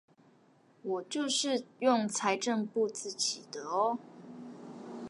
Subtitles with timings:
[0.81, 3.99] 我就是用財政部自己的唷